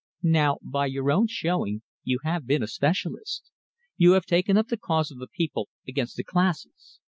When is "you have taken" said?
3.97-4.57